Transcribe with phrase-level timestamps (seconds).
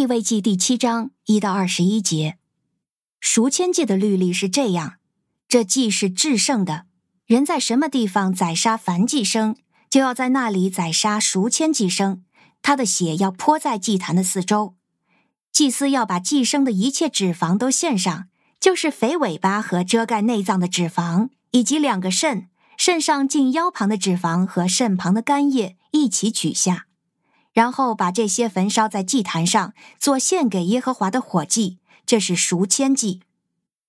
[0.00, 2.38] 利未记第七章一到二十一节，
[3.20, 4.94] 赎愆祭的律例是这样：
[5.46, 6.86] 这祭是至圣的，
[7.26, 9.56] 人在什么地方宰杀燔祭牲，
[9.90, 12.20] 就要在那里宰杀赎愆祭牲，
[12.62, 14.74] 他的血要泼在祭坛的四周。
[15.52, 18.28] 祭司要把祭牲的一切脂肪都献上，
[18.58, 22.48] 就是肥尾巴和遮盖内脏的脂肪，以及两个肾，
[22.78, 26.86] 肾上近腰旁的脂肪和肾旁的肝叶一起取下。
[27.52, 33.22] 然后把这些焚烧在祭坛上，做献给耶和华的火祭，这是赎愆祭。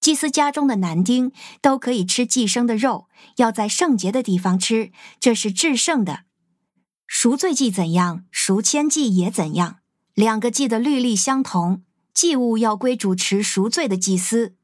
[0.00, 4.90] 祭司家中的男丁都可以吃祭牲的肉，要在圣洁的地方吃，
[5.20, 6.24] 这是至圣的。
[7.06, 9.76] 赎罪祭怎样，赎愆祭也怎样，
[10.14, 14.54] 两个祭的律例相同，祭物要归主持赎罪的祭司，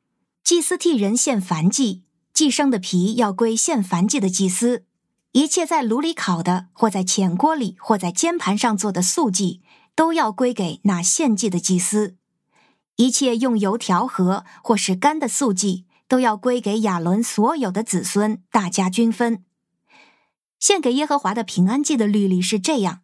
[0.43, 4.87] 祭司替人献燔祭，祭牲的皮要归献燔祭的祭司。
[5.33, 9.61] 一切在炉里烤的，或在浅锅里，或在煎盘上做的素祭，
[9.95, 12.15] 都要归给那献祭的祭司；
[12.97, 19.45] 一切用油调和或是干的素祭，都要归给亚伦所有的子孙，大家均分。
[20.59, 23.01] 献给耶和华的平安祭的律例是这样：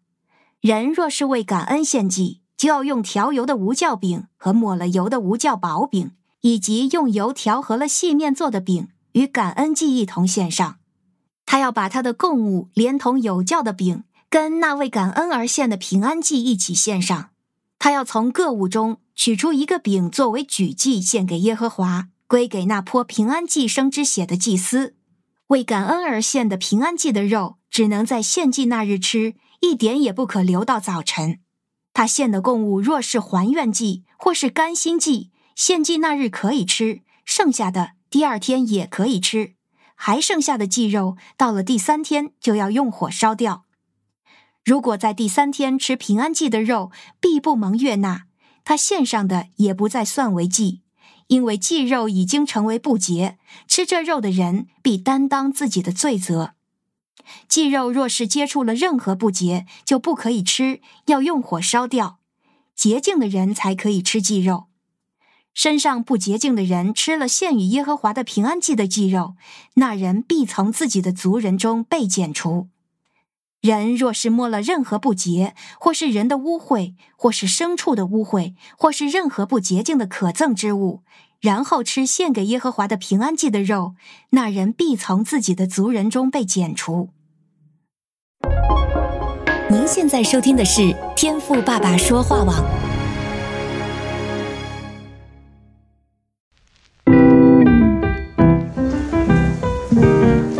[0.60, 10.78] 人若是为感恩献祭，就要用调油的无酵饼和抹了油的无酵薄饼，以及用油调和了细面做的饼，与感恩祭一同献上。
[11.54, 17.30] 他要把他的供物连同有酵的饼，跟那为感恩而献的平安祭一起献上。
[17.78, 24.96] 他要从各物中取出一个饼作为举祭献给耶和华，归给那泼平安祭生之血的祭司。
[25.46, 31.38] 为感恩而献的平安祭的肉，只能在献祭那日吃，一点也不可留到早晨。
[31.92, 39.53] 他献的供物若是还愿祭或是甘心祭，献祭那日可以吃，剩下的第二天也可以吃。
[39.94, 43.64] 还剩下的祭肉，到了第三天就要用火烧掉。
[44.64, 48.24] 如果在第三天吃平安祭的肉，必不蒙悦纳，
[48.64, 50.80] 他献上的也不再算为祭，
[51.26, 56.54] 因为祭肉已经成为不洁，吃这肉的人必担当自己的罪责。
[57.48, 62.18] 祭肉若是接触了任何不洁，就不可以吃，要用火烧掉。
[62.74, 64.66] 洁净的人才可以吃祭肉。
[65.54, 69.36] 身上不洁净的人吃了献与耶和华的平安祭的祭肉，
[69.74, 72.68] 那人必从自己的族人中被剪除。
[73.60, 81.02] 人若是摸了任何不洁，或是人的污秽，或是牲畜的污秽，或是任何不洁净的可憎之物，
[81.40, 83.94] 然后吃献给耶和华的平安祭的肉，
[84.30, 87.08] 那人必从自己的族人中被剪除。
[89.70, 92.83] 您现在收听的是天赋爸爸说话网。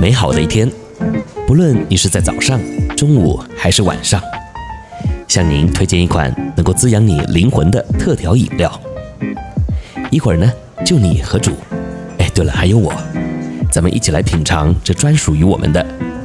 [0.04, 0.70] 美好的一天，
[1.47, 2.60] 不论你是在早上、
[2.94, 4.20] 中午还是晚上，
[5.26, 8.70] 向您推荐一款能够滋养你灵魂的特调饮料。
[10.10, 10.53] 一会儿呢，
[10.84, 11.53] 就你和主，
[12.19, 12.93] 哎，对了，还有我，
[13.72, 15.81] 咱们一起来品尝这专属于我们的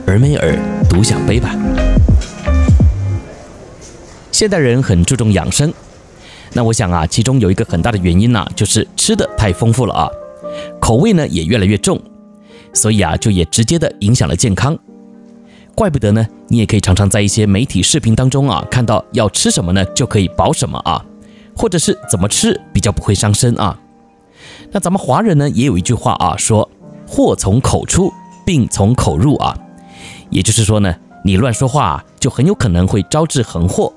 [0.05, 0.53] 尔美尔
[0.89, 1.55] 独享杯吧。
[4.33, 5.73] 现代人很注重养生，
[6.51, 10.09] 那我想啊，其中有一个很大的原因呢，就是吃的太丰富了啊，
[10.81, 11.97] 口味呢也越来越重。
[12.73, 14.77] 所以啊，就也直接的影响了健康，
[15.75, 16.25] 怪不得呢。
[16.47, 21.05] 你也可以常常在一些媒体视频当中啊，看到要吃什么呢，就可以保什么啊，
[21.55, 23.79] 或者是怎么吃比较不会伤身啊。
[24.71, 26.69] 那咱们华人呢，也有一句话啊，说
[27.07, 28.11] 祸从口出，
[28.45, 29.57] 病从口入啊。
[30.29, 33.91] 也就是说呢，你乱说话啊，就很有可能会招致横祸；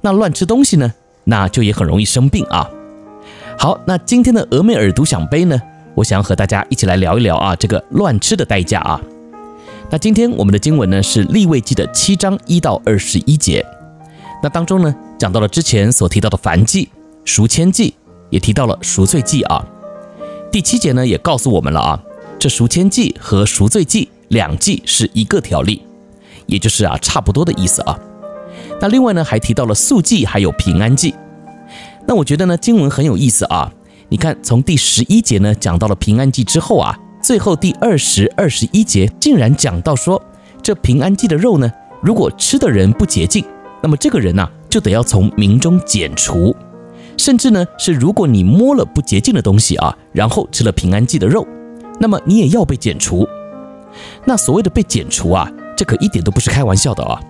[0.00, 0.92] 那乱吃东西呢，
[1.24, 2.68] 那就也很容易生病啊。
[3.58, 5.60] 好，那今天的俄美尔独享杯呢，
[5.96, 9.00] 我想和大家一起来聊一聊啊，这个乱吃的代价啊。
[9.90, 13.64] 那今天我们的经文呢是利未记的七章一到二十一节。
[14.42, 16.90] 那当中呢讲到了之前所提到的燔祭、
[17.24, 17.94] 赎愆祭，
[18.28, 19.64] 也提到了赎罪祭啊。
[20.52, 22.02] 第七节呢也告诉我们了啊，
[22.38, 25.82] 这赎愆祭和赎罪祭两祭是一个条例，
[26.44, 27.98] 也就是啊差不多的意思啊。
[28.82, 31.14] 那另外呢还提到了素祭还有平安祭。
[32.06, 33.72] 那我觉得呢经文很有意思啊。
[34.08, 40.22] 你看，从第十一节呢讲到了平安祭之后啊，最后第二十二十一节竟然讲到说，
[40.62, 41.70] 这平安祭的肉呢，
[42.00, 43.44] 如果吃的人不洁净，
[43.82, 46.54] 那么这个人呢、就得要从民中剪除，
[47.16, 51.44] 甚至呢是如果你摸了不洁净的东西啊，然后吃了平安祭的肉，
[51.98, 53.26] 那么你也要被剪除。
[54.24, 57.20] 那所谓的被剪除啊，这可一点都不是开玩笑的啊，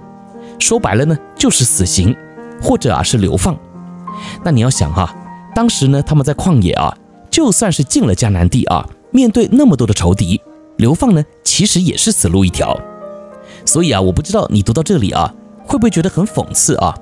[0.59, 2.15] 说白了呢就是死刑，
[2.61, 3.57] 或者啊是流放。
[4.45, 5.15] 那你要想哈、
[5.57, 6.95] 当时呢，他们在旷野啊，
[7.31, 10.39] 就算是进了迦南地啊，面对那么多的仇敌，
[10.77, 12.79] 流放呢，其实也是死路一条。
[13.65, 15.33] 所以啊，我不知道你读到这里啊，
[15.65, 16.95] 会不会觉得很讽刺啊？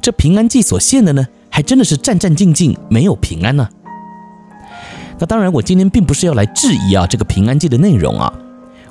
[0.00, 3.68] 这平安记所献的呢，还真的是战战兢兢，没有平安呢。
[5.18, 8.32] 那当然，我今天并不是要来质疑啊这个平安记的内容啊，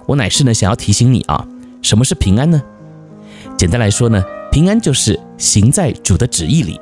[0.06, 1.44] 我乃是呢想要提醒你啊，
[1.82, 2.62] 什么是平安呢？
[3.58, 6.80] 简单来说呢，平安就是行在主的旨意里，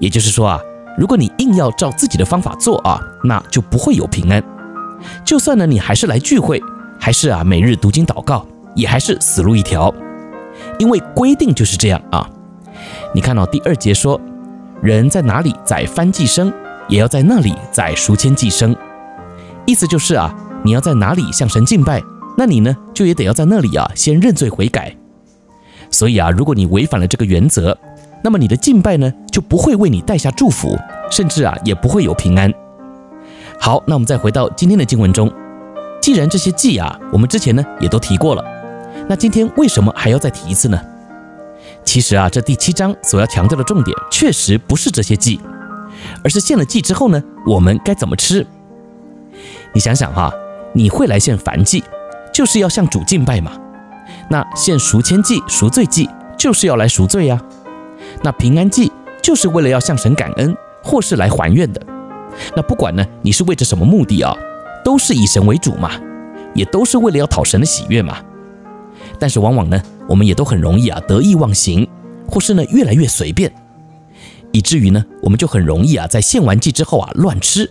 [0.00, 0.60] 也就是说啊，
[0.98, 4.42] 如果你硬要照自己的方法做啊，那就不会有平安。
[5.24, 6.62] 就算呢你还是来聚会，
[6.98, 9.92] 还是啊每日读经祷告，也还是死路一条，
[10.78, 12.28] 因为规定就是这样啊。
[13.14, 14.20] 你看到第二节说，
[14.82, 16.52] 人在哪里宰燔祭生，
[16.88, 18.76] 也要在那里宰赎愆寄生，
[19.66, 22.02] 意思就是啊，你要在哪里向神敬拜，
[22.36, 24.94] 那你呢就也得要在那里啊先认罪悔改。
[25.90, 27.76] 所以啊，如果你违反了这个原则，
[28.22, 30.78] 那么你的敬拜呢就不会为你带下祝福，
[31.10, 32.52] 甚至啊也不会有平安。
[33.58, 35.30] 好，那我们再回到今天的经文中，
[36.00, 38.44] 既然这些祭啊我们之前呢也都提过了，
[39.08, 40.80] 那今天为什么还要再提一次呢？
[41.84, 45.40] 其实啊，这第七章所要强调的重点确实不是这些祭，
[46.22, 48.46] 而是献了祭之后呢，我们该怎么吃？
[49.72, 50.32] 你想想哈，
[50.72, 51.82] 你会来献燔祭，
[52.32, 53.52] 就是要向主敬拜嘛。
[54.30, 57.42] 那献赎愆祭、赎罪祭，就是要来赎罪呀。
[58.22, 58.90] 那平安祭
[59.20, 61.82] 就是为了要向神感恩，或是来还愿的。
[62.54, 64.32] 那不管呢，你是为着什么目的啊，
[64.84, 65.90] 都是以神为主嘛，
[66.54, 68.18] 也都是为了要讨神的喜悦嘛。
[69.18, 71.86] 但是往往呢，我们也都很容易啊得意忘形，
[72.28, 73.52] 或是呢越来越随便，
[74.52, 77.68] 以至于呢我们就很容易啊在献完祭之后啊乱吃，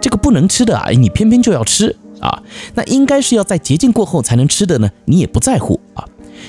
[0.00, 2.42] 这个不能吃的啊，你偏偏就要吃啊，
[2.74, 6.04] 那应该是要在洁净过后才能吃的呢，你也不在乎啊，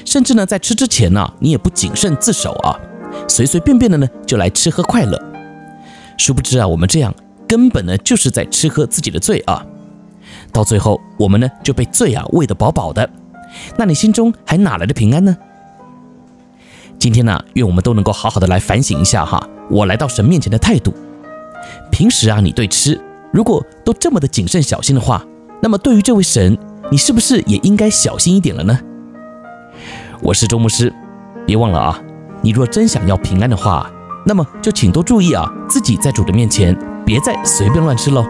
[0.05, 2.79] 甚至呢在吃之前呢，你也不谨慎自守啊，
[3.27, 5.21] 随随便便的呢就来吃喝快乐，
[6.17, 7.13] 殊不知啊我们这样
[7.47, 9.65] 根本呢就是在吃喝自己的罪啊，
[10.51, 13.09] 到最后我们呢就被罪啊喂得饱饱的。
[13.77, 15.35] 那你心中还哪来的平安呢？
[16.99, 20.93] 今天呢，愿我们都能够好好的来反省一下哈，我来到神面前的态度。
[21.91, 22.99] 平时啊，你对吃
[23.31, 25.25] 如果都这么的谨慎小心的话，
[25.61, 26.57] 那么对于这位神，
[26.91, 28.79] 你是不是也应该小心一点了呢？
[30.21, 30.93] 我是周牧师，
[31.45, 31.99] 别忘了啊，
[32.41, 33.89] 你若真想要平安的话，
[34.25, 38.25] 那么就请多注意啊，自己在主的面前别再随便乱吃喽。